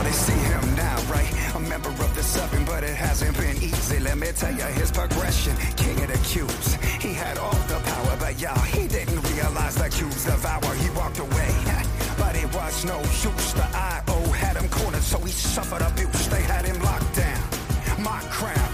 [0.00, 1.30] how they see him now, right?
[1.54, 3.98] A member of the seven, but it hasn't been easy.
[4.00, 5.54] Let me tell you his progression.
[5.76, 6.74] King of the cubes.
[7.04, 10.74] He had all the power, but y'all, he didn't realize the cubes devour.
[10.74, 11.50] He walked away.
[12.18, 13.52] But it was no use.
[13.54, 16.28] The IO had him cornered, so he suffered abuse.
[16.28, 17.42] They had him locked down.
[17.98, 18.70] My crown.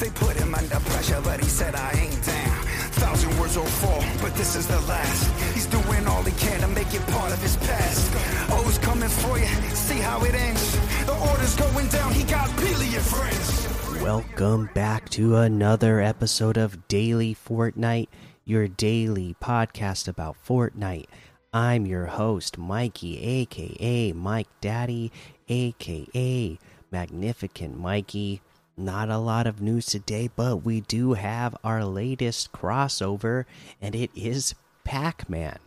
[0.00, 2.72] They put him under pressure, but he said, I ain't down.
[3.02, 5.30] Thousand words will fall, but this is the last.
[5.54, 8.10] He's doing all he can to make it part of his past.
[8.50, 9.46] Oh, O's coming for you,
[9.82, 10.78] see how it ends.
[11.06, 14.00] The order's going down, he got billion friends.
[14.00, 18.06] Welcome back to another episode of Daily Fortnite,
[18.44, 21.06] your daily podcast about Fortnite.
[21.52, 25.10] I'm your host, Mikey, aka Mike Daddy,
[25.48, 26.58] aka
[26.92, 28.40] Magnificent Mikey.
[28.76, 33.46] Not a lot of news today, but we do have our latest crossover,
[33.80, 34.54] and it is
[34.84, 35.58] Pac Man.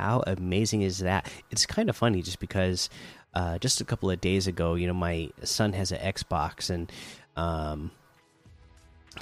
[0.00, 1.30] How amazing is that?
[1.50, 2.88] It's kind of funny just because
[3.34, 6.90] uh, just a couple of days ago, you know, my son has an Xbox and
[7.36, 7.90] um,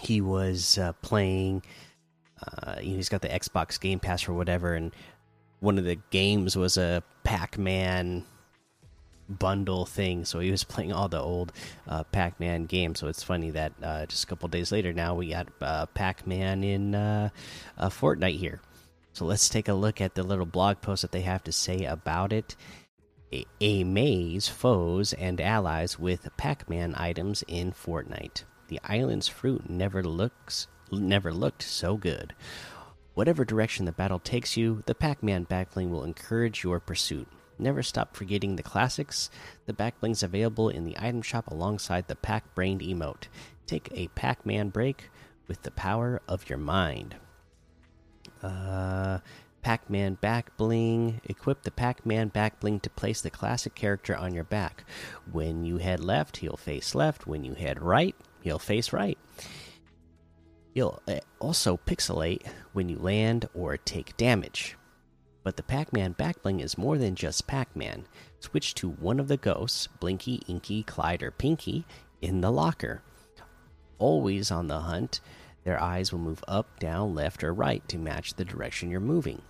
[0.01, 1.65] he was uh, playing.
[2.41, 4.95] Uh, you know, he's got the Xbox Game Pass or whatever, and
[5.59, 8.25] one of the games was a Pac Man
[9.29, 10.25] bundle thing.
[10.25, 11.53] So he was playing all the old
[11.89, 13.01] uh, Pac Man games.
[13.01, 16.25] So it's funny that uh, just a couple days later now we got uh, Pac
[16.25, 17.31] Man in uh,
[17.81, 18.61] Fortnite here.
[19.19, 21.85] So let's take a look at the little blog post that they have to say
[21.85, 22.55] about it.
[23.33, 28.45] A, a maze, foes, and allies with Pac Man items in Fortnite.
[28.69, 32.33] The island's fruit never looks never looked so good.
[33.15, 37.27] Whatever direction the battle takes you, the Pac Man backbling will encourage your pursuit.
[37.59, 39.31] Never stop forgetting the classics.
[39.67, 43.27] The backbling's available in the item shop alongside the Pac Brained emote.
[43.67, 45.11] Take a Pac Man break
[45.49, 47.17] with the power of your mind.
[48.43, 49.19] Uh,
[49.63, 51.21] Pac Man back bling.
[51.25, 54.85] Equip the Pac Man back bling to place the classic character on your back.
[55.31, 57.27] When you head left, he'll face left.
[57.27, 59.19] When you head right, he'll face right.
[60.75, 64.77] He'll uh, also pixelate when you land or take damage.
[65.43, 68.07] But the Pac Man back bling is more than just Pac Man.
[68.41, 71.85] Switch to one of the ghosts, Blinky, Inky, Clyde, or Pinky,
[72.21, 73.03] in the locker.
[73.99, 75.21] Always on the hunt,
[75.65, 79.43] their eyes will move up, down, left, or right to match the direction you're moving.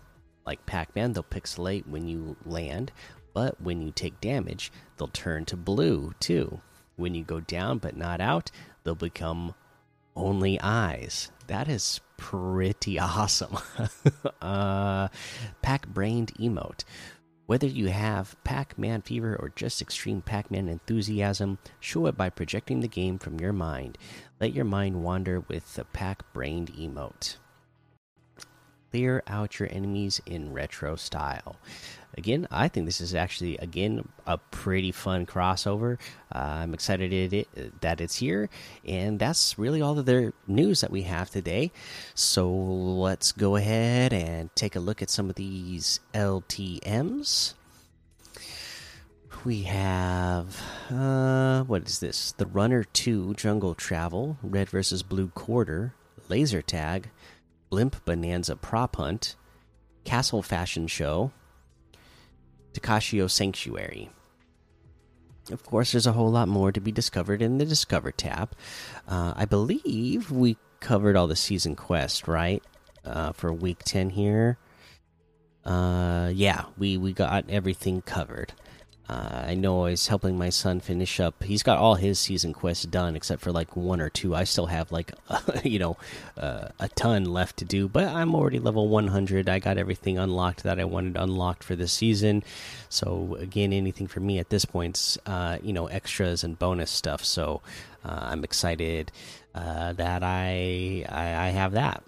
[0.47, 2.91] Like Pac Man, they'll pixelate when you land,
[3.35, 6.61] but when you take damage, they'll turn to blue too.
[6.97, 8.51] When you go down but not out,
[8.83, 9.55] they'll become
[10.17, 11.31] only eyes.
[11.47, 13.57] That is pretty awesome.
[14.43, 15.09] uh,
[15.63, 16.85] Pac brained emote.
[17.49, 22.29] Whether you have Pac Man fever or just extreme Pac Man enthusiasm, show it by
[22.29, 23.97] projecting the game from your mind.
[24.39, 27.37] Let your mind wander with the Pac brained emote.
[28.91, 31.57] Clear out your enemies in retro style.
[32.19, 35.99] Again, I think this is actually again a pretty fun crossover.
[36.35, 38.51] Uh, I'm excited it, it, that it's here,
[38.85, 41.71] and that's really all of the news that we have today.
[42.17, 47.55] So let's go ahead and take a look at some of these LTM's.
[49.45, 52.33] We have uh, what is this?
[52.33, 55.95] The Runner Two Jungle Travel, Red versus Blue Quarter,
[56.29, 57.11] Laser Tag,
[57.71, 59.37] Blimp Bonanza Prop Hunt,
[60.03, 61.31] Castle Fashion Show,
[62.79, 64.11] Takashio Sanctuary.
[65.51, 68.53] Of course, there's a whole lot more to be discovered in the Discover tab.
[69.07, 72.63] Uh, I believe we covered all the season quest, right?
[73.05, 74.59] Uh, for week 10 here.
[75.65, 78.53] Uh, yeah, we, we got everything covered.
[79.09, 81.43] Uh, I know I was helping my son finish up.
[81.43, 84.35] He's got all his season quests done except for like one or two.
[84.35, 85.97] I still have like, uh, you know,
[86.37, 89.49] uh, a ton left to do, but I'm already level 100.
[89.49, 92.45] I got everything unlocked that I wanted unlocked for this season.
[92.91, 97.25] So, again, anything for me at this point, uh, you know, extras and bonus stuff.
[97.25, 97.63] So,
[98.05, 99.11] uh, I'm excited
[99.55, 102.03] uh, that I, I, I have that.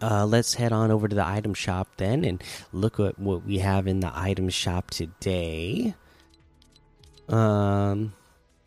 [0.00, 2.42] Uh, let's head on over to the item shop then and
[2.72, 5.94] look at what we have in the item shop today.
[7.28, 8.14] Um,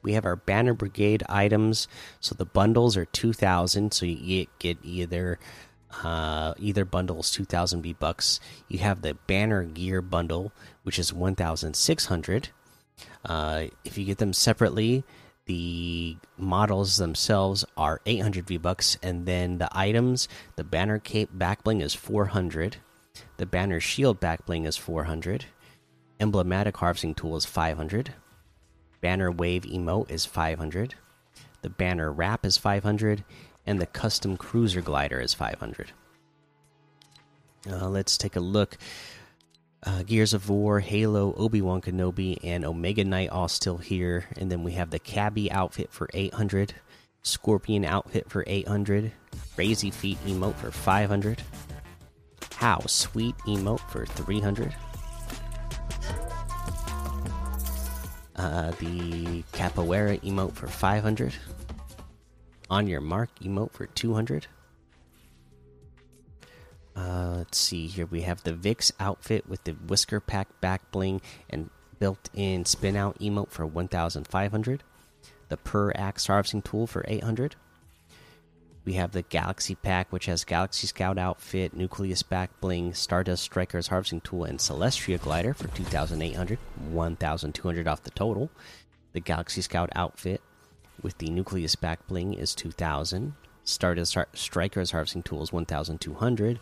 [0.03, 1.87] we have our Banner Brigade items.
[2.19, 3.93] So the bundles are two thousand.
[3.93, 5.39] So you get either
[6.03, 8.39] uh, either bundles two thousand V bucks.
[8.67, 10.51] You have the Banner Gear bundle,
[10.83, 12.49] which is one thousand six hundred.
[13.23, 15.03] Uh, if you get them separately,
[15.51, 21.81] the models themselves are 800 V bucks, and then the items, the banner cape backbling
[21.81, 22.77] is 400,
[23.35, 25.43] the banner shield backbling is 400,
[26.21, 28.13] emblematic harvesting tool is 500,
[29.01, 30.95] banner wave emote is 500,
[31.63, 33.25] the banner wrap is 500,
[33.67, 35.91] and the custom cruiser glider is 500.
[37.69, 38.77] Uh, let's take a look.
[39.83, 44.25] Uh, Gears of War, Halo, Obi Wan Kenobi, and Omega Knight all still here.
[44.37, 46.73] And then we have the Cabby outfit for 800,
[47.23, 49.11] Scorpion outfit for 800,
[49.55, 51.41] Crazy Feet emote for 500,
[52.55, 54.75] How Sweet emote for 300.
[58.35, 61.33] Uh, the Capoeira emote for 500.
[62.69, 64.47] On your mark emote for 200.
[67.01, 68.05] Uh, let's see here.
[68.05, 71.69] We have the Vix outfit with the whisker pack back bling and
[71.99, 74.83] built in spin out emote for 1500.
[75.49, 77.55] The Per Axe harvesting tool for 800.
[78.83, 83.87] We have the Galaxy Pack, which has Galaxy Scout outfit, Nucleus back bling, Stardust Strikers
[83.87, 86.57] harvesting tool, and Celestria glider for 2,800,
[86.89, 88.49] 1,200 off the total.
[89.13, 90.41] The Galaxy Scout outfit
[91.01, 93.33] with the Nucleus back bling is 2,000.
[93.63, 96.59] Stardust Strikers harvesting tool is 1,200.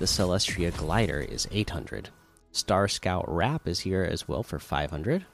[0.00, 2.08] The Celestia glider is 800.
[2.52, 5.26] Star Scout wrap is here as well for 500.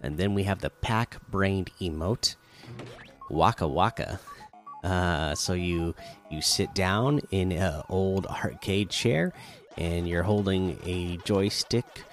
[0.00, 2.36] And then we have the pack brained emote,
[3.28, 4.20] Waka Waka.
[4.84, 5.96] Uh, so you
[6.30, 9.32] you sit down in an old arcade chair,
[9.76, 12.04] and you're holding a joystick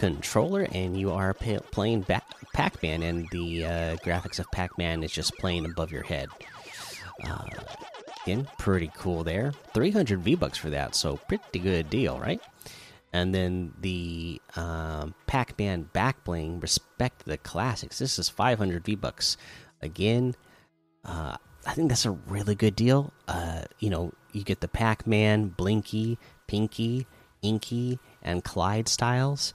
[0.00, 2.04] controller, and you are playing
[2.54, 6.28] Pac-Man, and the uh, graphics of Pac-Man is just playing above your head.
[7.22, 7.44] Uh,
[8.28, 9.52] again, pretty cool there.
[9.72, 12.40] 300 V bucks for that, so pretty good deal, right?
[13.10, 17.98] And then the um, Pac-Man back bling, respect the classics.
[17.98, 19.38] This is 500 V bucks.
[19.80, 20.34] Again,
[21.06, 23.14] uh, I think that's a really good deal.
[23.26, 27.06] Uh, you know, you get the Pac Man, Blinky, Pinky,
[27.40, 29.54] Inky, and Clyde styles.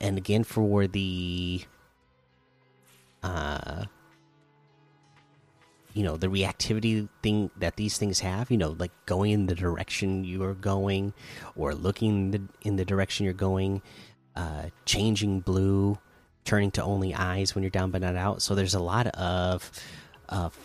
[0.00, 1.64] And again, for the.
[3.22, 3.84] Uh,
[5.94, 9.54] you know the reactivity thing that these things have you know like going in the
[9.54, 11.12] direction you're going
[11.56, 13.82] or looking the, in the direction you're going
[14.36, 15.98] uh changing blue
[16.44, 19.70] turning to only eyes when you're down but not out so there's a lot of
[20.28, 20.56] of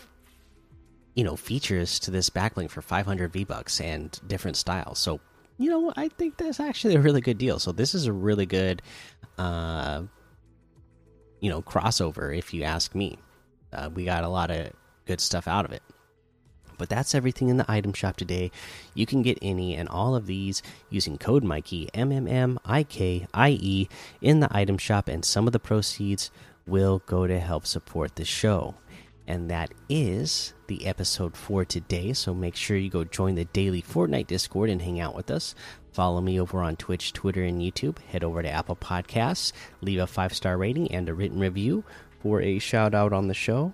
[1.16, 5.00] you know features to this backbling for 500 V bucks and different styles.
[5.00, 5.20] So
[5.58, 7.58] you know I think that's actually a really good deal.
[7.58, 8.82] So this is a really good,
[9.38, 10.04] uh,
[11.40, 13.18] you know, crossover if you ask me.
[13.74, 14.72] Uh, we got a lot of
[15.06, 15.84] good stuff out of it.
[16.78, 18.52] But that's everything in the item shop today.
[18.94, 22.84] You can get any and all of these using code Mikey M M M I
[22.84, 23.88] K I E
[24.22, 26.32] in the item shop, and some of the proceeds
[26.68, 28.76] will go to help support the show.
[29.28, 32.14] And that is the episode for today.
[32.14, 35.56] So make sure you go join the daily Fortnite Discord and hang out with us.
[35.94, 38.00] Follow me over on Twitch, Twitter, and YouTube.
[38.00, 41.84] Head over to Apple Podcasts, leave a five star rating and a written review
[42.20, 43.74] for a shout out on the show.